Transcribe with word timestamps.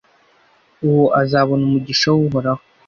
Uwo 0.87 1.05
azabona 1.21 1.63
umugisha 1.65 2.07
w’Uhoraho 2.15 2.63